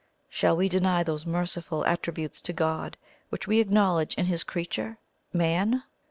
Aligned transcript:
Shall 0.31 0.57
we 0.57 0.67
deny 0.67 1.03
those 1.03 1.27
merciful 1.27 1.85
attributes 1.85 2.41
to 2.41 2.53
God 2.53 2.97
which 3.29 3.45
we 3.47 3.59
acknowledge 3.59 4.15
in 4.15 4.25
His 4.25 4.43
creature, 4.43 4.97
Man? 5.31 5.83